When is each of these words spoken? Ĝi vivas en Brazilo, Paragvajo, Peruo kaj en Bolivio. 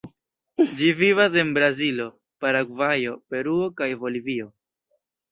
Ĝi 0.77 0.87
vivas 0.99 1.35
en 1.41 1.49
Brazilo, 1.57 2.07
Paragvajo, 2.45 3.13
Peruo 3.33 3.67
kaj 3.83 3.91
en 3.91 3.99
Bolivio. 4.05 4.49